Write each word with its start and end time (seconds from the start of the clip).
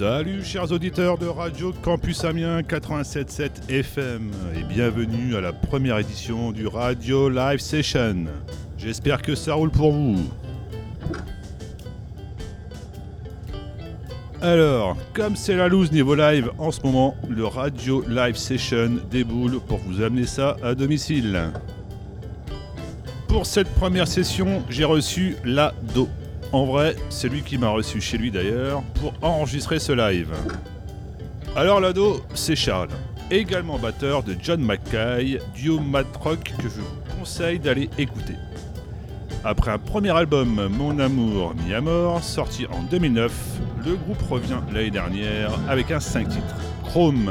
Salut 0.00 0.42
chers 0.42 0.72
auditeurs 0.72 1.18
de 1.18 1.26
Radio 1.26 1.74
Campus 1.82 2.24
Amiens 2.24 2.62
87.7 2.62 3.68
FM 3.68 4.30
et 4.56 4.62
bienvenue 4.62 5.36
à 5.36 5.42
la 5.42 5.52
première 5.52 5.98
édition 5.98 6.52
du 6.52 6.66
Radio 6.66 7.28
Live 7.28 7.58
Session. 7.58 8.24
J'espère 8.78 9.20
que 9.20 9.34
ça 9.34 9.52
roule 9.52 9.70
pour 9.70 9.92
vous. 9.92 10.16
Alors, 14.40 14.96
comme 15.12 15.36
c'est 15.36 15.56
la 15.56 15.68
loose 15.68 15.92
niveau 15.92 16.14
live 16.14 16.50
en 16.56 16.70
ce 16.70 16.80
moment, 16.80 17.14
le 17.28 17.44
Radio 17.44 18.02
Live 18.08 18.36
Session 18.36 19.00
déboule 19.10 19.60
pour 19.60 19.80
vous 19.80 20.00
amener 20.00 20.24
ça 20.24 20.56
à 20.62 20.74
domicile. 20.74 21.50
Pour 23.28 23.44
cette 23.44 23.68
première 23.74 24.08
session, 24.08 24.62
j'ai 24.70 24.84
reçu 24.84 25.36
Lado. 25.44 26.08
En 26.52 26.64
vrai, 26.64 26.96
c'est 27.10 27.28
lui 27.28 27.42
qui 27.42 27.58
m'a 27.58 27.68
reçu 27.68 28.00
chez 28.00 28.18
lui 28.18 28.32
d'ailleurs 28.32 28.82
pour 28.94 29.12
enregistrer 29.22 29.78
ce 29.78 29.92
live. 29.92 30.32
Alors 31.54 31.80
Lado, 31.80 32.22
c'est 32.34 32.56
Charles, 32.56 32.90
également 33.30 33.78
batteur 33.78 34.24
de 34.24 34.34
John 34.40 34.60
McKay, 34.60 35.38
duo 35.54 35.78
mat 35.78 36.06
rock 36.16 36.42
que 36.42 36.64
je 36.64 36.80
vous 36.80 37.18
conseille 37.18 37.60
d'aller 37.60 37.88
écouter. 37.98 38.34
Après 39.44 39.70
un 39.70 39.78
premier 39.78 40.10
album, 40.10 40.68
Mon 40.76 40.98
amour 40.98 41.54
mi 41.54 41.72
à 41.72 41.82
sorti 42.20 42.66
en 42.66 42.82
2009, 42.82 43.32
le 43.86 43.94
groupe 43.94 44.22
revient 44.28 44.58
l'année 44.72 44.90
dernière 44.90 45.52
avec 45.68 45.92
un 45.92 46.00
5 46.00 46.28
titres, 46.28 46.56
Chrome, 46.84 47.30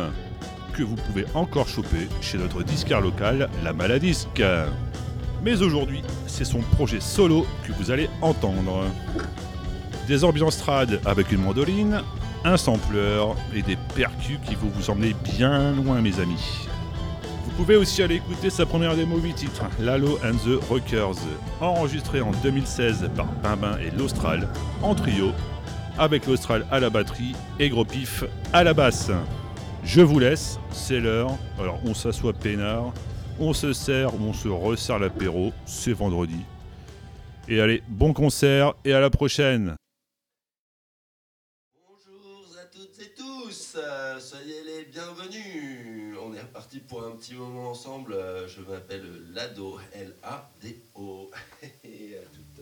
que 0.73 0.81
vous 0.81 0.95
pouvez 0.95 1.25
encore 1.35 1.67
choper 1.67 2.07
chez 2.21 2.37
notre 2.37 2.63
disquaire 2.63 3.01
local, 3.01 3.49
La 3.65 3.73
Maladisque. 3.73 4.41
Mais 5.43 5.61
aujourd'hui, 5.61 6.03
c'est 6.29 6.45
son 6.45 6.59
projet 6.59 6.99
solo 6.99 7.45
que 7.67 7.73
vous 7.73 7.91
allez 7.91 8.09
entendre. 8.21 8.85
Des 10.07 10.23
ambiances 10.23 10.57
trad 10.57 11.01
avec 11.05 11.31
une 11.31 11.41
mandoline, 11.41 12.01
un 12.45 12.57
sampleur 12.57 13.35
et 13.53 13.61
des 13.61 13.77
percus 13.95 14.39
qui 14.45 14.55
vont 14.55 14.69
vous 14.73 14.89
emmener 14.89 15.13
bien 15.35 15.73
loin 15.73 16.01
mes 16.01 16.19
amis. 16.19 16.67
Vous 17.45 17.51
pouvez 17.65 17.75
aussi 17.75 18.01
aller 18.01 18.15
écouter 18.15 18.49
sa 18.49 18.65
première 18.65 18.95
démo 18.95 19.17
8 19.17 19.33
titres, 19.33 19.65
Lalo 19.81 20.17
and 20.23 20.37
the 20.45 20.63
Rockers, 20.69 21.17
enregistrée 21.59 22.21
en 22.21 22.31
2016 22.41 23.09
par 23.17 23.27
Pimbin 23.41 23.77
et 23.79 23.91
l'Austral, 23.91 24.47
en 24.81 24.95
trio, 24.95 25.31
avec 25.97 26.25
l'Austral 26.25 26.65
à 26.71 26.79
la 26.79 26.89
batterie 26.89 27.35
et 27.59 27.67
Gros 27.67 27.83
Pif 27.83 28.23
à 28.53 28.63
la 28.63 28.73
basse. 28.73 29.11
Je 29.83 30.01
vous 30.01 30.19
laisse, 30.19 30.57
c'est 30.71 31.01
l'heure, 31.01 31.31
alors 31.59 31.79
on 31.85 31.93
s'assoit 31.93 32.31
peinard, 32.31 32.93
on 33.39 33.53
se 33.53 33.73
sert 33.73 34.13
ou 34.13 34.23
on 34.23 34.33
se 34.33 34.47
resserre 34.47 34.99
l'apéro, 34.99 35.51
c'est 35.65 35.93
vendredi. 35.93 36.39
Et 37.47 37.61
allez, 37.61 37.81
bon 37.87 38.13
concert 38.13 38.75
et 38.85 38.93
à 38.93 38.99
la 38.99 39.09
prochaine 39.09 39.75
Bonjour 41.87 42.45
à 42.61 42.65
toutes 42.65 43.01
et 43.01 43.13
tous, 43.15 43.77
soyez 44.19 44.63
les 44.65 44.85
bienvenus. 44.85 46.15
On 46.21 46.33
est 46.33 46.41
reparti 46.41 46.79
pour 46.79 47.03
un 47.03 47.11
petit 47.11 47.33
moment 47.33 47.71
ensemble. 47.71 48.15
Je 48.47 48.61
m'appelle 48.61 49.07
Lado, 49.33 49.79
L-A-D-O. 49.93 51.31
À 51.63 51.67
toutes. 52.35 52.61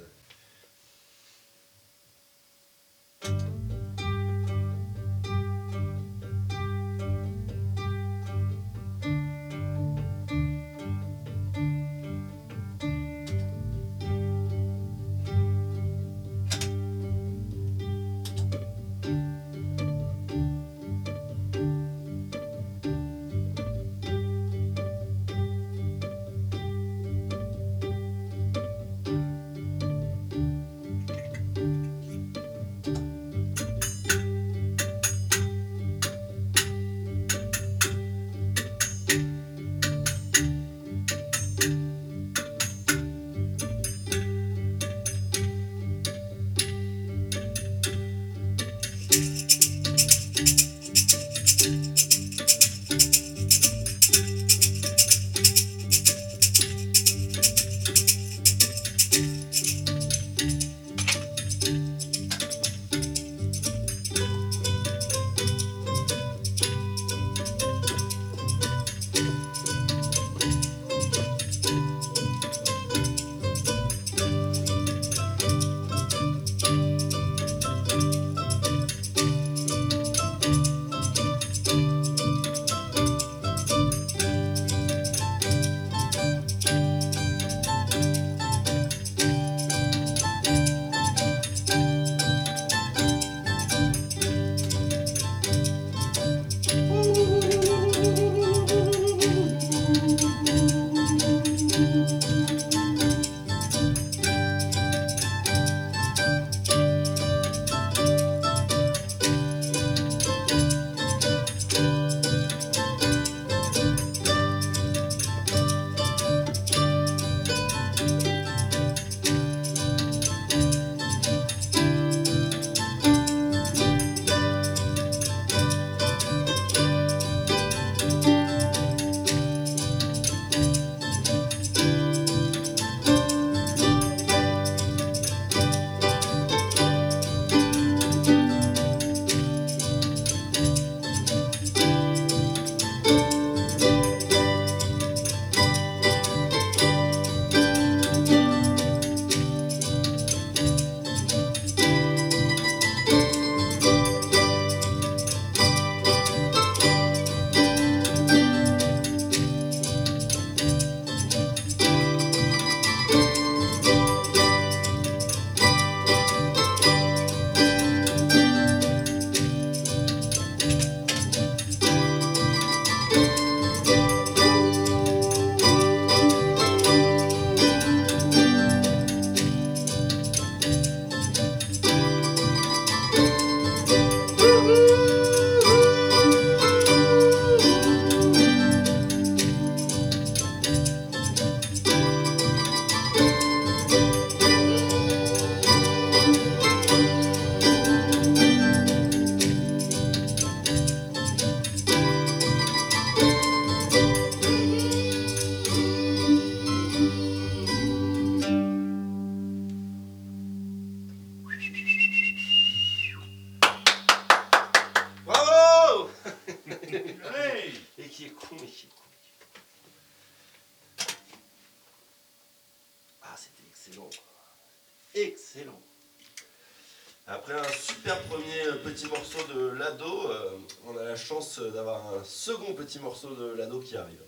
Petit 232.77 232.99
morceau 232.99 233.33
de 233.33 233.55
Lado 233.57 233.79
qui 233.79 233.97
arrive. 233.97 234.21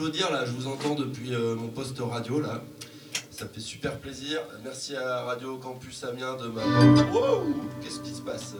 M'applaudir. 0.00 0.30
Là, 0.32 0.46
je 0.46 0.52
vous 0.52 0.66
entends 0.66 0.94
depuis 0.94 1.34
euh, 1.34 1.54
mon 1.54 1.68
poste 1.68 1.98
radio. 1.98 2.40
Là, 2.40 2.62
ça 3.30 3.46
fait 3.46 3.60
super 3.60 3.98
plaisir. 3.98 4.40
Merci 4.64 4.96
à 4.96 5.24
Radio 5.24 5.58
Campus 5.58 6.04
Amiens 6.04 6.36
de 6.36 6.48
m'avoir. 6.48 7.42
Qu'est-ce 7.82 8.00
qui 8.00 8.14
se 8.14 8.22
passe? 8.22 8.54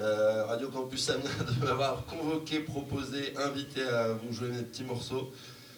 Euh, 0.00 0.44
Radio 0.46 0.68
Campus 0.68 1.08
Amiens 1.08 1.30
de 1.60 1.64
m'avoir 1.64 2.04
convoqué, 2.04 2.60
proposé, 2.60 3.32
invité 3.38 3.82
à 3.82 4.12
vous 4.12 4.32
jouer 4.32 4.48
mes 4.48 4.62
petits 4.62 4.84
morceaux. 4.84 5.30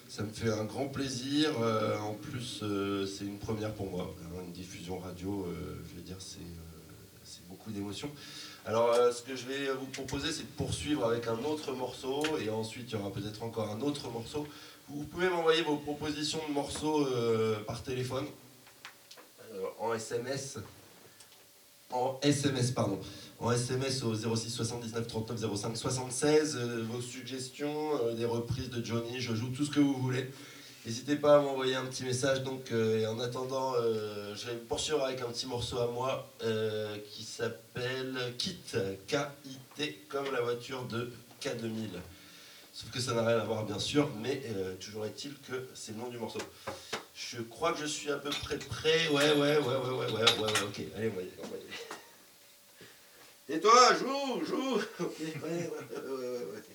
Ça 0.09 0.23
me 0.23 0.29
fait 0.29 0.51
un 0.51 0.65
grand 0.65 0.87
plaisir. 0.87 1.51
Euh, 1.61 1.97
en 1.99 2.13
plus, 2.13 2.61
c'est 3.07 3.25
une 3.25 3.37
première 3.37 3.71
pour 3.73 3.89
moi. 3.89 4.13
Une 4.45 4.51
diffusion 4.51 4.99
radio, 4.99 5.47
je 5.89 5.95
veux 5.95 6.03
dire, 6.03 6.17
c'est 6.19 7.47
beaucoup 7.47 7.71
d'émotions. 7.71 8.09
Alors, 8.67 8.93
euh, 8.93 9.11
ce 9.11 9.21
que 9.21 9.35
je 9.35 9.45
vais 9.45 9.71
vous 9.79 9.85
proposer, 9.85 10.31
c'est 10.31 10.41
de 10.41 10.57
poursuivre 10.57 11.05
avec 11.05 11.27
un 11.27 11.37
autre 11.43 11.71
morceau. 11.73 12.23
Et 12.39 12.49
ensuite, 12.49 12.91
il 12.91 12.97
y 12.97 12.99
aura 12.99 13.11
peut-être 13.11 13.43
encore 13.43 13.69
un 13.69 13.79
autre 13.81 14.09
morceau. 14.09 14.47
Vous 14.89 15.03
pouvez 15.03 15.29
m'envoyer 15.29 15.61
vos 15.61 15.77
propositions 15.77 16.39
de 16.47 16.53
morceaux 16.53 17.05
euh, 17.05 17.59
par 17.65 17.83
téléphone, 17.83 18.25
euh, 19.53 19.65
en 19.79 19.93
SMS. 19.93 20.57
En 21.91 22.19
SMS, 22.23 22.71
pardon. 22.71 22.99
En 23.39 23.51
SMS 23.51 24.01
au 24.03 24.15
06 24.15 24.49
79 24.49 25.05
39 25.05 25.55
05 25.55 25.77
76. 25.77 26.55
euh, 26.55 26.83
vos 26.89 27.01
suggestions, 27.01 28.13
des 28.15 28.25
reprises 28.25 28.71
de 28.71 28.83
Johnny, 28.83 29.19
je 29.19 29.35
joue 29.35 29.49
tout 29.49 29.65
ce 29.65 29.71
que 29.71 29.79
vous 29.79 29.93
voulez. 29.93 30.27
N'hésitez 30.85 31.15
pas 31.15 31.37
à 31.37 31.41
m'envoyer 31.41 31.75
un 31.75 31.85
petit 31.85 32.03
message. 32.03 32.43
Donc, 32.43 32.71
et 32.71 33.07
en 33.07 33.19
attendant, 33.19 33.73
euh, 33.75 34.35
je 34.35 34.47
vais 34.47 34.55
poursuivre 34.55 35.03
avec 35.03 35.21
un 35.21 35.27
petit 35.27 35.47
morceau 35.47 35.79
à 35.79 35.87
moi 35.87 36.29
qui 37.11 37.23
s'appelle 37.23 38.33
Kit, 38.37 38.59
K-I-T, 39.07 40.05
comme 40.09 40.31
la 40.31 40.41
voiture 40.41 40.83
de 40.83 41.11
K2000. 41.41 41.89
Sauf 42.71 42.91
que 42.91 42.99
ça 42.99 43.13
n'a 43.13 43.25
rien 43.25 43.39
à 43.39 43.45
voir, 43.45 43.63
bien 43.65 43.79
sûr, 43.79 44.09
mais 44.21 44.43
toujours 44.79 45.05
est-il 45.05 45.33
que 45.49 45.67
c'est 45.73 45.93
le 45.93 45.97
nom 45.99 46.09
du 46.09 46.17
morceau. 46.17 46.39
Je 47.15 47.41
crois 47.41 47.71
que 47.71 47.79
je 47.79 47.85
suis 47.85 48.11
à 48.11 48.17
peu 48.17 48.29
près 48.29 48.57
prêt. 48.57 49.07
Ouais, 49.07 49.31
ouais, 49.31 49.37
ouais, 49.37 49.57
ouais, 49.57 49.59
ouais, 49.59 49.89
ouais, 49.89 50.11
ouais, 50.11 50.41
ouais 50.41 50.61
ok. 50.63 50.81
Allez, 50.97 51.09
on 51.09 51.15
va 51.15 51.21
y 51.21 51.25
aller, 51.25 51.31
on 51.41 51.47
voyait. 51.47 51.63
Et 53.47 53.59
toi, 53.59 53.95
joue, 53.95 54.45
joue 54.45 54.75
Ok, 54.99 55.19
ouais, 55.19 55.31
ouais, 55.43 55.49
ouais, 55.49 56.11
ouais. 56.11 56.45
ouais. 56.53 56.74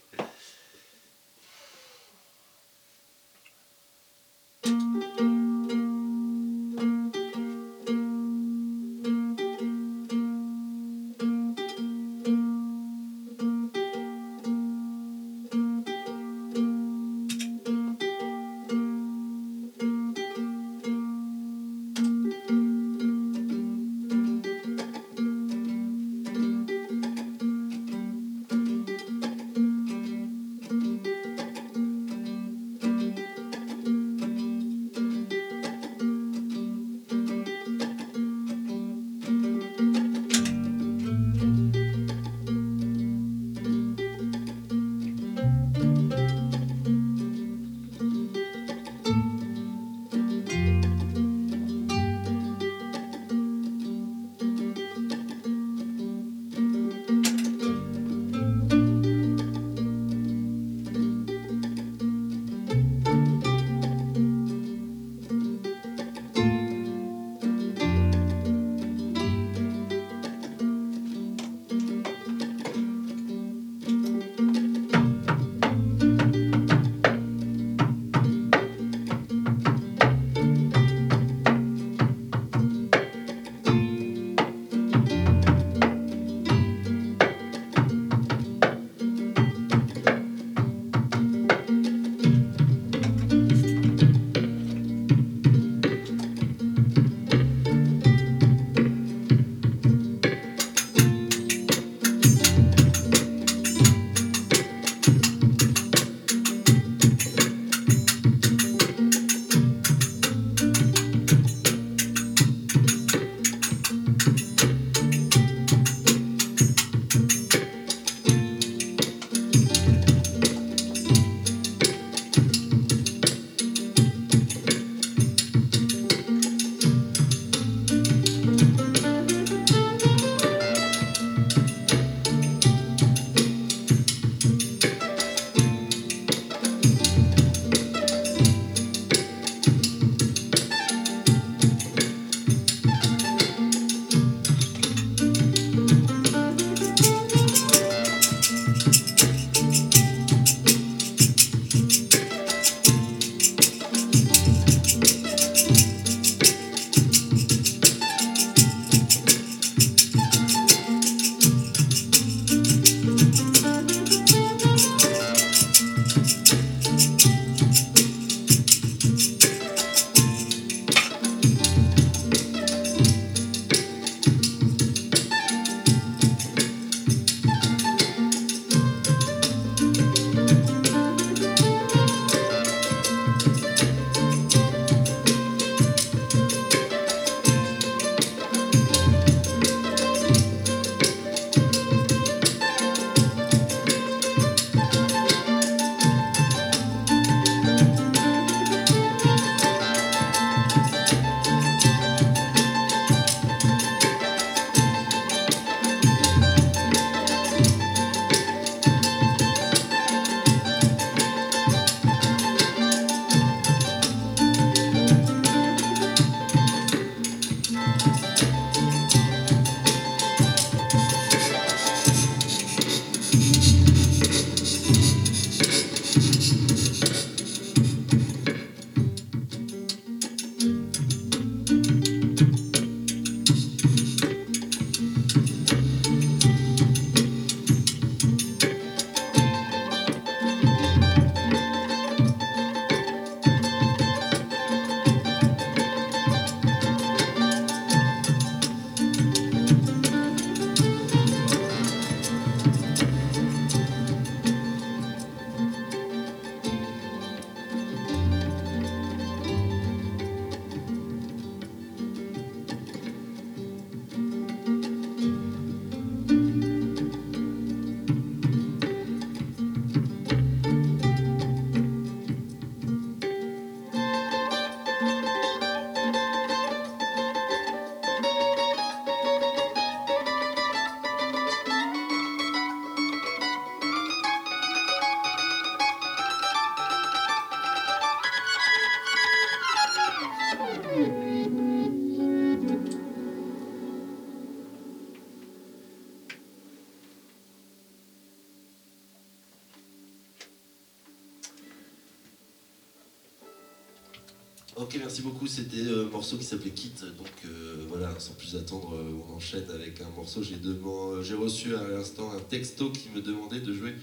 Qui 306.36 306.44
s'appelait 306.44 306.70
Kit. 306.70 306.92
Donc 307.18 307.28
euh, 307.46 307.84
voilà, 307.88 308.14
sans 308.18 308.34
plus 308.34 308.56
attendre, 308.56 308.94
euh, 308.94 309.12
on 309.28 309.34
enchaîne 309.34 309.68
avec 309.72 310.00
un 310.00 310.10
morceau. 310.16 310.42
J'ai 310.42 310.56
deman- 310.56 311.22
j'ai 311.22 311.34
reçu 311.34 311.74
à 311.74 311.86
l'instant 311.88 312.32
un 312.32 312.40
texto 312.40 312.90
qui 312.90 313.08
me 313.14 313.20
demandait 313.22 313.60
de 313.60 313.72
jouer 313.72 313.94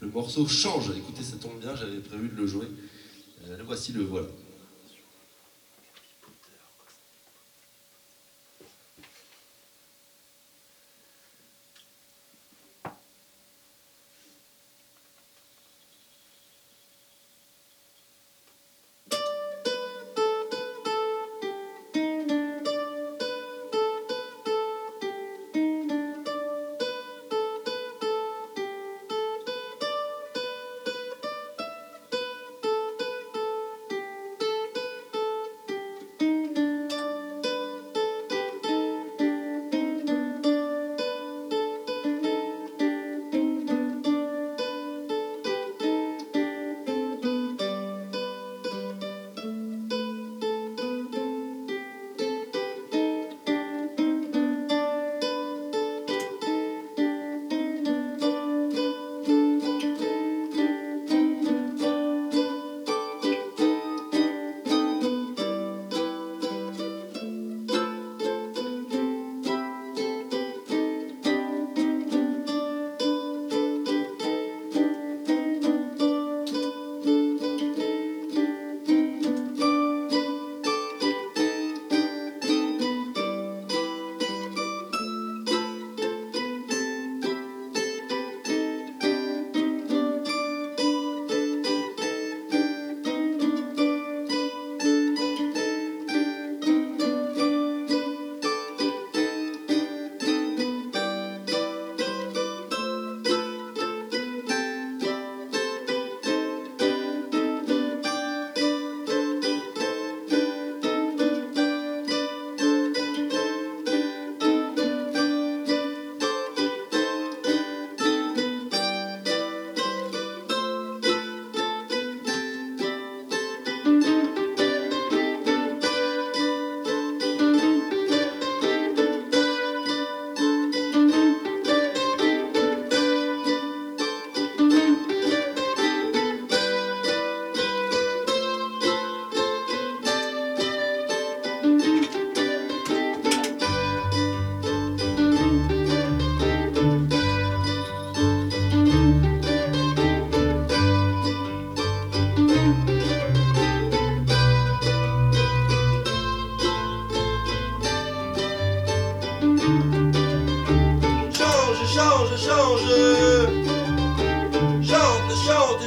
le 0.00 0.08
morceau 0.08 0.46
Change. 0.46 0.90
Écoutez, 0.96 1.22
ça 1.22 1.36
tombe 1.36 1.58
bien, 1.60 1.74
j'avais 1.74 1.98
prévu 1.98 2.28
de 2.28 2.36
le 2.36 2.46
jouer. 2.46 2.66
Euh, 3.48 3.56
le 3.56 3.64
voici, 3.64 3.92
le 3.92 4.02
voilà. 4.04 4.28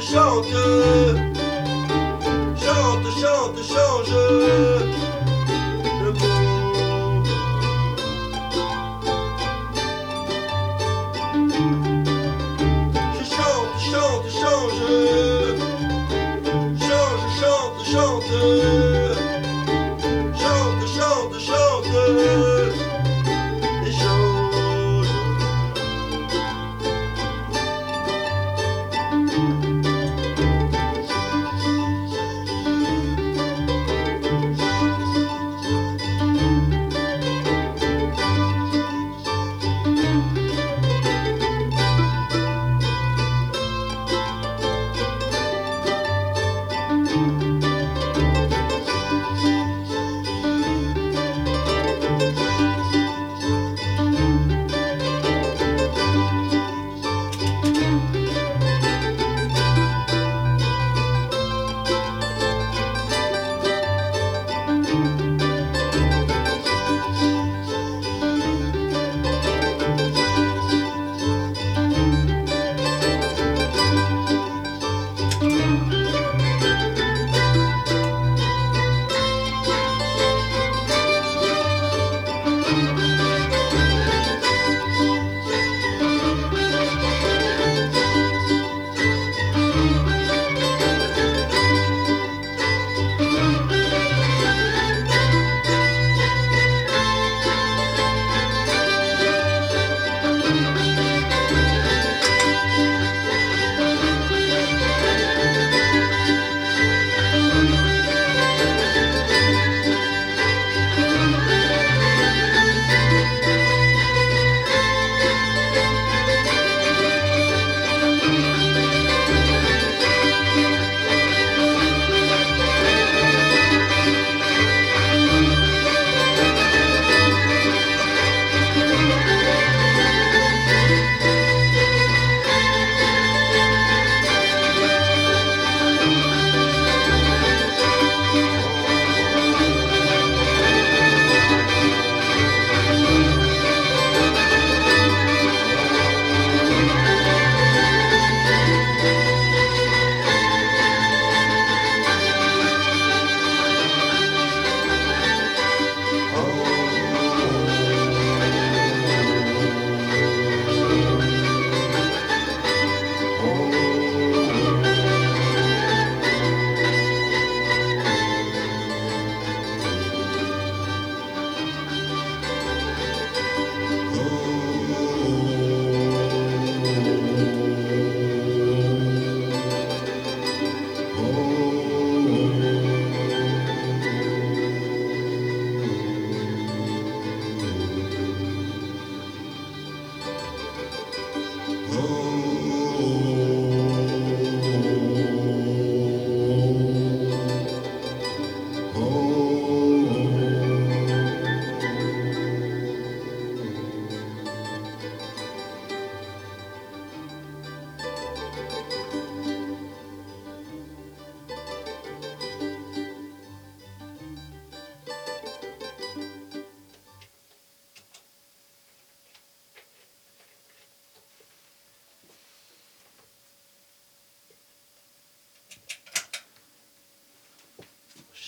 Chante, 0.02 0.52
chante. 2.56 3.10
Chante, 3.20 3.62
change. 3.62 5.11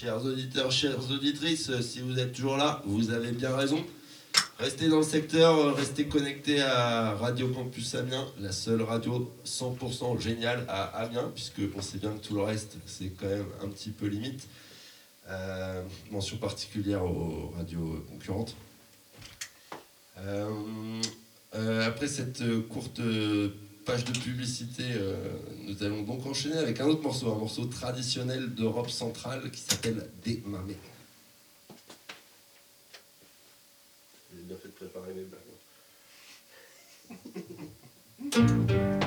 Chers 0.04 0.22
auditeurs, 0.22 0.70
chères 0.70 1.10
auditrices, 1.10 1.70
euh, 1.70 1.80
si 1.80 2.00
vous 2.00 2.18
êtes 2.18 2.34
toujours 2.34 2.58
là, 2.58 2.82
vous 2.84 3.10
avez 3.10 3.32
bien 3.32 3.56
raison. 3.56 3.82
Restez 4.58 4.90
dans 4.90 4.98
le 4.98 5.02
secteur, 5.02 5.56
euh, 5.56 5.72
restez 5.72 6.08
connectés 6.08 6.60
à 6.60 7.14
Radio 7.14 7.48
Campus 7.48 7.94
Amiens, 7.94 8.26
la 8.38 8.52
seule 8.52 8.82
radio 8.82 9.32
100% 9.46 10.20
géniale 10.20 10.66
à 10.68 10.82
Amiens, 11.04 11.32
puisque 11.34 11.62
on 11.74 11.80
sait 11.80 11.96
bien 11.96 12.10
que 12.10 12.18
tout 12.18 12.34
le 12.34 12.42
reste, 12.42 12.76
c'est 12.84 13.12
quand 13.18 13.28
même 13.28 13.46
un 13.62 13.68
petit 13.68 13.88
peu 13.88 14.04
limite. 14.04 14.46
Euh, 15.30 15.82
mention 16.10 16.36
particulière 16.36 17.02
aux 17.02 17.54
radios 17.56 18.04
concurrentes. 18.10 18.54
Après 21.54 22.08
cette 22.08 22.42
courte 22.68 23.00
page 23.85 24.05
de 24.05 24.18
publicité, 24.18 24.83
euh, 24.92 25.14
nous 25.66 25.83
allons 25.83 26.03
donc 26.03 26.25
enchaîner 26.27 26.57
avec 26.57 26.81
un 26.81 26.87
autre 26.87 27.03
morceau, 27.03 27.33
un 27.33 27.38
morceau 27.38 27.66
traditionnel 27.66 28.55
d'Europe 28.55 28.90
centrale 28.90 29.51
qui 29.51 29.61
s'appelle 29.61 30.11
Des 30.25 30.42
Mamés. 30.47 30.77
J'ai 34.35 34.42
bien 34.42 34.57
fait 34.57 34.68
de 34.68 34.73
préparer 34.73 35.12
mes 35.14 35.25
blagues. 38.40 39.01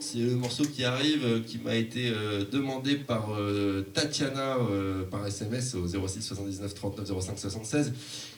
c'est 0.00 0.18
le 0.18 0.36
morceau 0.36 0.64
qui 0.64 0.84
arrive, 0.84 1.24
euh, 1.24 1.40
qui 1.40 1.58
m'a 1.58 1.74
été 1.74 2.10
euh, 2.10 2.44
demandé 2.44 2.96
par 2.96 3.32
euh, 3.32 3.82
Tatiana 3.92 4.56
par 5.10 5.26
SMS 5.26 5.74
au 5.74 5.86
06 5.86 6.22
79 6.22 6.74
39 6.74 7.20
05 7.20 7.38
76. 7.38 7.92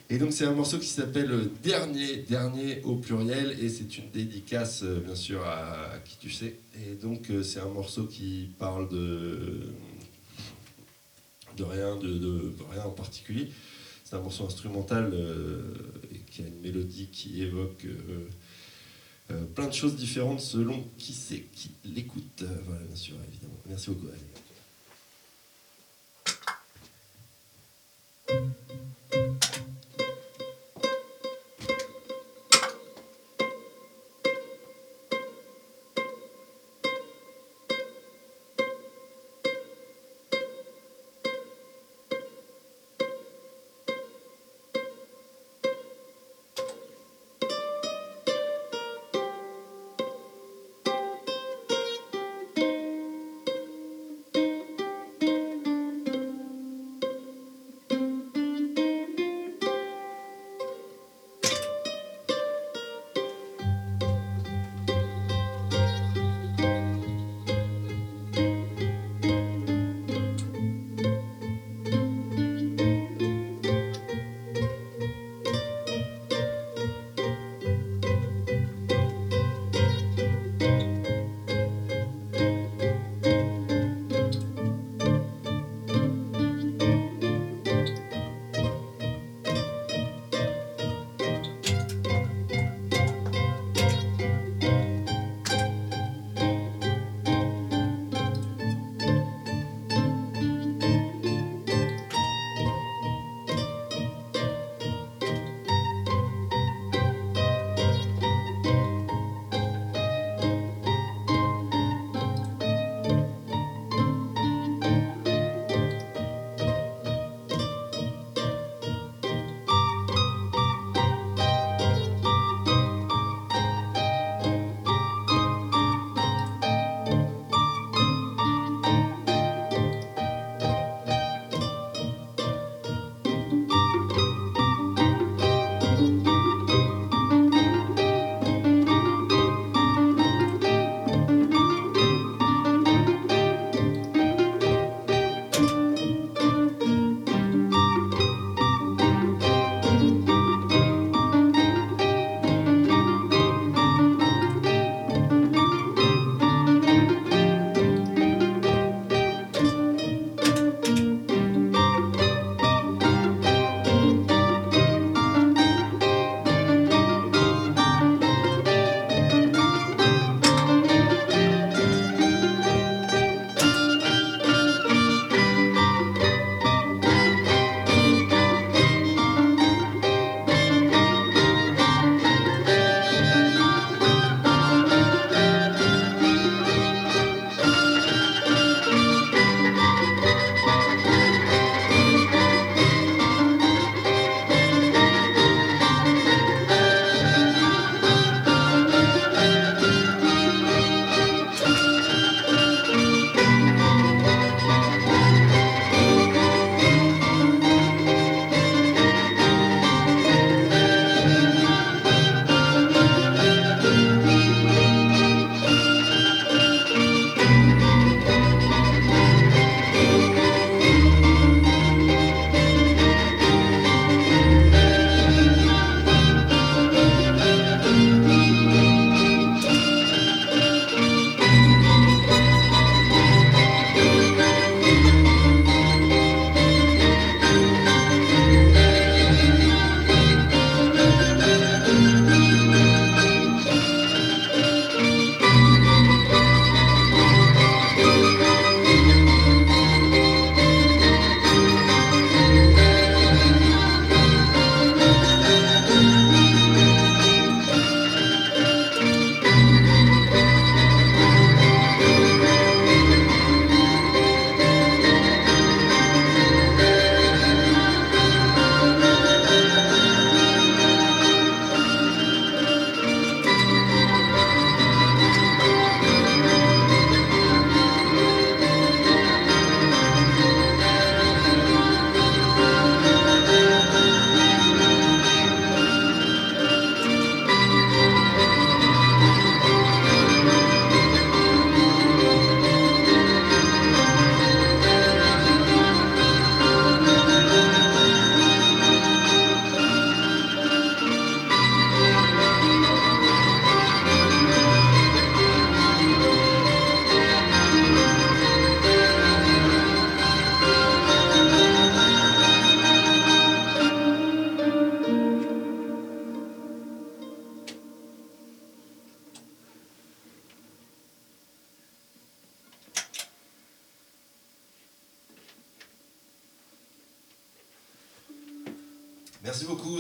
Et 0.09 0.19
donc 0.19 0.33
c'est 0.33 0.47
un 0.47 0.55
morceau 0.55 0.79
qui 0.79 0.87
s'appelle 0.87 1.51
Dernier, 1.63 2.17
Dernier 2.29 2.81
au 2.85 2.97
pluriel, 2.97 3.57
et 3.61 3.69
c'est 3.69 3.99
une 3.99 4.11
dédicace 4.11 4.83
bien 4.83 5.15
sûr 5.15 5.45
à, 5.45 5.99
qui 6.05 6.17
tu 6.19 6.31
sais. 6.31 6.57
Et 6.75 6.95
donc 6.95 7.31
c'est 7.45 7.61
un 7.61 7.69
morceau 7.69 8.05
qui 8.05 8.49
parle 8.59 8.89
de, 8.89 9.61
rien, 11.59 11.97
de, 11.97 12.53
rien 12.73 12.85
en 12.85 12.91
particulier. 12.91 13.51
C'est 14.05 14.17
un 14.17 14.21
morceau 14.21 14.47
instrumental 14.47 15.13
qui 16.31 16.43
a 16.43 16.47
une 16.47 16.61
mélodie 16.61 17.09
qui 17.13 17.43
évoque 17.43 17.87
euh, 19.31 19.45
plein 19.55 19.67
de 19.67 19.73
choses 19.73 19.97
différentes 19.97 20.41
selon 20.41 20.85
qui 20.99 21.13
c'est 21.13 21.41
qui 21.55 21.71
l'écoute. 21.85 22.43
Euh, 22.43 22.47
voilà, 22.67 22.83
bien 22.83 22.97
sûr, 22.97 23.15
évidemment. 23.29 23.55
Merci 23.67 23.91
beaucoup. 23.91 24.09
Allez. 24.09 24.19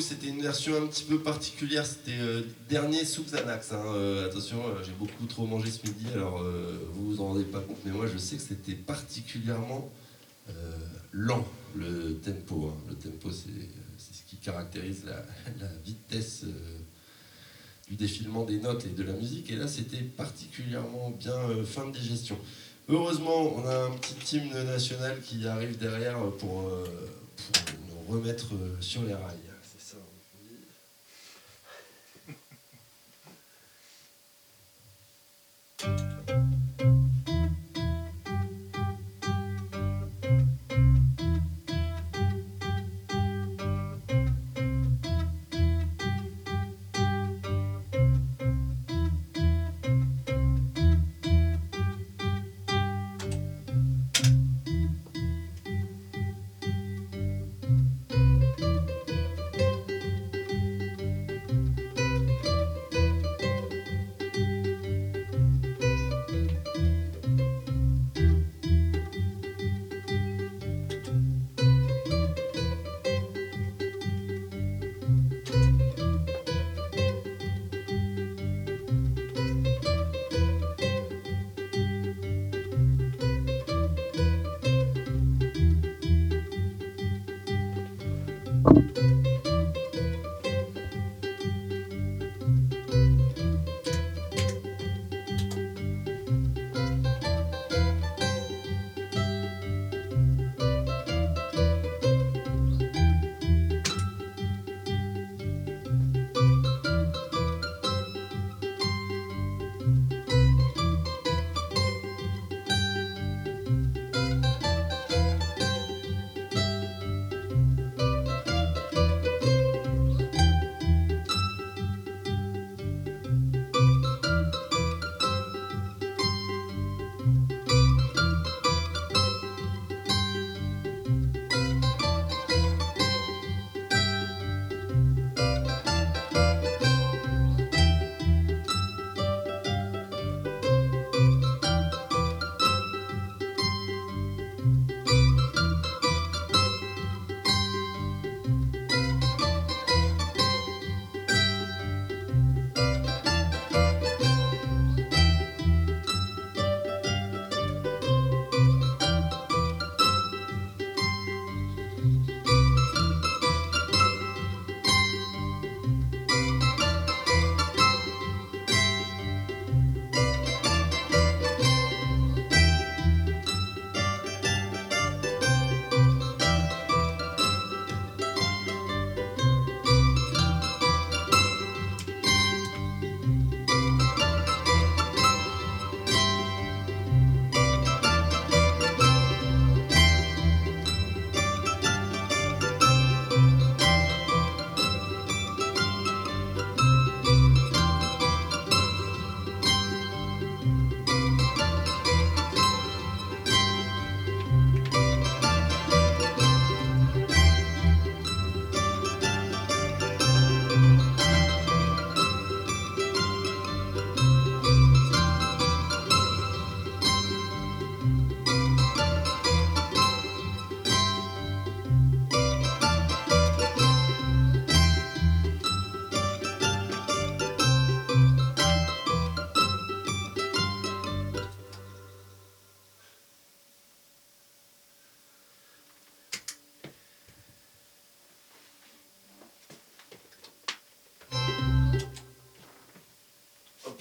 C'était 0.00 0.28
une 0.28 0.40
version 0.40 0.76
un 0.82 0.86
petit 0.86 1.04
peu 1.04 1.18
particulière. 1.18 1.84
C'était 1.84 2.18
euh, 2.18 2.42
dernier 2.68 3.04
sous 3.04 3.24
Xanax. 3.24 3.72
hein. 3.72 3.82
Euh, 3.86 4.26
attention, 4.26 4.58
euh, 4.66 4.82
j'ai 4.82 4.92
beaucoup 4.92 5.26
trop 5.26 5.46
mangé 5.46 5.70
ce 5.70 5.86
midi, 5.86 6.06
alors 6.14 6.42
vous 6.92 7.10
vous 7.10 7.20
en 7.20 7.28
rendez 7.28 7.44
pas 7.44 7.60
compte, 7.60 7.78
mais 7.84 7.92
moi 7.92 8.06
je 8.06 8.16
sais 8.18 8.36
que 8.36 8.42
c'était 8.42 8.74
particulièrement 8.74 9.90
lent 11.12 11.46
le 11.74 12.14
tempo. 12.14 12.72
hein. 12.72 12.76
Le 12.88 12.94
tempo, 12.94 13.30
c'est 13.30 14.14
ce 14.14 14.22
qui 14.28 14.36
caractérise 14.36 15.04
la, 15.04 15.22
vitesse 15.84 16.44
du 17.88 17.96
défilement 17.96 18.44
des 18.44 18.58
notes 18.58 18.86
et 18.86 18.90
de 18.90 19.02
la 19.02 19.12
musique. 19.12 19.50
Et 19.50 19.56
là, 19.56 19.68
c'était 19.68 20.02
particulièrement 20.02 21.10
bien 21.10 21.64
fin 21.64 21.86
de 21.86 21.92
digestion. 21.92 22.38
Heureusement, 22.88 23.56
on 23.56 23.66
a 23.66 23.84
un 23.84 23.90
petit 23.90 24.38
hymne 24.38 24.64
national 24.64 25.20
qui 25.20 25.46
arrive 25.46 25.78
derrière 25.78 26.18
pour, 26.38 26.70
nous 27.88 28.12
remettre 28.12 28.48
sur 28.80 29.02
les 29.02 29.14
rails. 29.14 29.49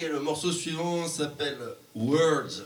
Ok, 0.01 0.07
le 0.07 0.21
morceau 0.21 0.53
suivant 0.53 1.05
s'appelle 1.09 1.57
Words. 1.93 2.63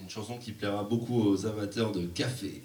Une 0.00 0.08
chanson 0.08 0.38
qui 0.38 0.52
plaira 0.52 0.84
beaucoup 0.84 1.20
aux 1.22 1.44
amateurs 1.44 1.92
de 1.92 2.06
café. 2.06 2.62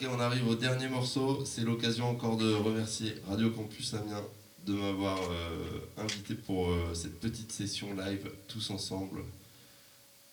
Ok, 0.00 0.06
on 0.16 0.20
arrive 0.20 0.46
au 0.46 0.54
dernier 0.54 0.88
morceau. 0.88 1.44
C'est 1.44 1.62
l'occasion 1.62 2.08
encore 2.08 2.36
de 2.36 2.52
remercier 2.52 3.14
Radio 3.26 3.50
Campus 3.50 3.94
Amiens 3.94 4.22
de 4.64 4.72
m'avoir 4.72 5.18
euh, 5.18 5.80
invité 5.96 6.34
pour 6.34 6.68
euh, 6.68 6.94
cette 6.94 7.18
petite 7.18 7.50
session 7.50 7.88
live 7.94 8.30
tous 8.46 8.70
ensemble 8.70 9.22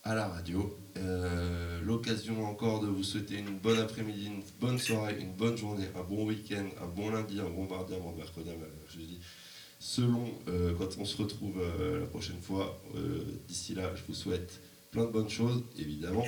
à 0.04 0.14
la 0.14 0.28
radio. 0.28 0.78
Euh, 0.98 1.82
l'occasion 1.82 2.46
encore 2.46 2.82
de 2.82 2.88
vous 2.88 3.02
souhaiter 3.02 3.40
une 3.40 3.58
bonne 3.58 3.80
après-midi, 3.80 4.28
une 4.28 4.44
bonne 4.60 4.78
soirée, 4.78 5.18
une 5.20 5.34
bonne 5.34 5.58
journée, 5.58 5.88
un 5.96 6.04
bon 6.04 6.28
week-end, 6.28 6.68
un 6.84 6.88
bon 6.88 7.10
lundi, 7.10 7.40
un 7.40 7.50
bon 7.50 7.66
mardi, 7.68 7.96
un 7.96 8.00
bon 8.00 8.14
mercredi, 8.16 8.52
un 8.52 8.94
jeudi. 8.94 9.20
Selon 9.80 10.30
quand 10.78 11.00
on 11.00 11.06
se 11.06 11.18
retrouve 11.18 11.60
la 12.00 12.06
prochaine 12.06 12.42
fois. 12.42 12.80
D'ici 13.48 13.74
là, 13.74 13.92
je 13.96 14.04
vous 14.08 14.14
souhaite 14.14 14.62
plein 14.92 15.06
de 15.06 15.12
bonnes 15.12 15.30
choses, 15.30 15.64
évidemment. 15.80 16.26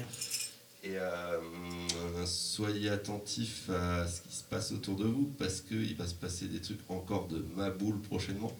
Et 0.87 0.95
euh, 0.95 2.25
soyez 2.25 2.89
attentifs 2.89 3.69
à 3.69 4.07
ce 4.07 4.21
qui 4.21 4.33
se 4.33 4.43
passe 4.43 4.71
autour 4.71 4.95
de 4.95 5.03
vous 5.03 5.25
parce 5.37 5.59
qu'il 5.59 5.95
va 5.97 6.07
se 6.07 6.13
passer 6.13 6.45
des 6.45 6.61
trucs 6.61 6.79
encore 6.89 7.27
de 7.27 7.43
ma 7.55 7.69
boule 7.69 7.99
prochainement. 7.99 8.55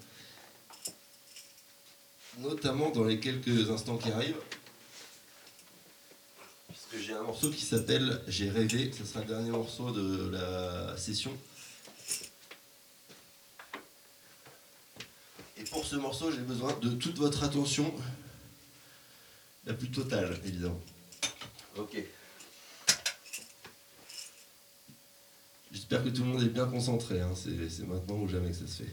Notamment 2.39 2.89
dans 2.89 3.05
les 3.05 3.21
quelques 3.21 3.69
instants 3.69 3.97
qui 3.97 4.11
arrivent. 4.11 4.41
Puisque 6.67 7.05
j'ai 7.05 7.13
un 7.13 7.23
morceau 7.23 7.49
qui 7.49 7.63
s'appelle 7.63 8.21
J'ai 8.27 8.49
rêvé, 8.49 8.91
ce 8.91 9.05
sera 9.05 9.21
le 9.21 9.27
dernier 9.27 9.51
morceau 9.51 9.91
de 9.91 10.29
la 10.29 10.97
session. 10.97 11.31
Et 15.55 15.63
pour 15.63 15.85
ce 15.85 15.95
morceau, 15.95 16.29
j'ai 16.29 16.41
besoin 16.41 16.77
de 16.81 16.89
toute 16.89 17.17
votre 17.17 17.45
attention, 17.45 17.93
la 19.65 19.73
plus 19.73 19.89
totale, 19.89 20.37
évidemment. 20.45 20.81
Ok. 21.77 21.97
J'espère 25.77 26.03
que 26.03 26.09
tout 26.09 26.23
le 26.23 26.29
monde 26.29 26.41
est 26.41 26.49
bien 26.49 26.65
concentré, 26.65 27.21
hein. 27.21 27.29
c'est 27.35 27.69
c'est 27.69 27.87
maintenant 27.87 28.15
ou 28.15 28.27
jamais 28.27 28.49
que 28.49 28.55
ça 28.55 28.65
se 28.65 28.81
fait. 28.81 28.89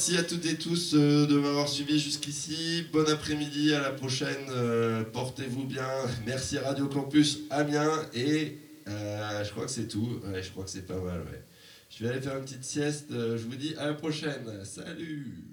Merci 0.00 0.16
à 0.16 0.22
toutes 0.22 0.46
et 0.46 0.56
tous 0.56 0.94
euh, 0.94 1.26
de 1.26 1.38
m'avoir 1.38 1.68
suivi 1.68 1.98
jusqu'ici. 1.98 2.86
Bon 2.90 3.06
après-midi, 3.06 3.74
à 3.74 3.82
la 3.82 3.90
prochaine. 3.90 4.46
euh, 4.48 5.04
Portez-vous 5.04 5.64
bien. 5.64 5.86
Merci 6.26 6.56
Radio 6.56 6.86
Campus 6.86 7.40
Amiens. 7.50 7.92
Et 8.14 8.56
euh, 8.88 9.44
je 9.44 9.50
crois 9.50 9.66
que 9.66 9.70
c'est 9.70 9.88
tout. 9.88 10.18
Je 10.42 10.48
crois 10.52 10.64
que 10.64 10.70
c'est 10.70 10.86
pas 10.86 10.96
mal. 10.96 11.22
Je 11.90 12.02
vais 12.02 12.12
aller 12.12 12.22
faire 12.22 12.38
une 12.38 12.44
petite 12.44 12.64
sieste. 12.64 13.08
Je 13.10 13.44
vous 13.46 13.56
dis 13.56 13.74
à 13.76 13.88
la 13.88 13.92
prochaine. 13.92 14.64
Salut 14.64 15.49